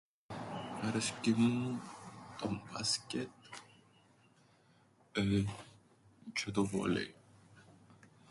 Αρέσκει 0.83 1.33
μου 1.37 1.81
το 2.41 2.49
μπάσκετ 2.61 3.29
εεε 5.11 5.45
τζ̆αι 6.33 6.51
το 6.53 6.63
βόλεϊ. 6.65 7.15